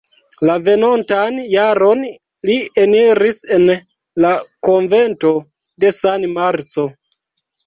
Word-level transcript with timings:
La 0.49 0.53
venontan 0.67 1.35
jaron 1.51 2.01
li 2.51 2.55
eniris 2.85 3.37
en 3.59 3.69
la 4.25 4.33
konvento 4.71 5.35
de 5.85 5.93
San 6.01 6.27
Marco. 6.41 6.89